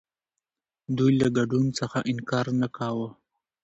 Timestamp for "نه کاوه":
2.61-3.09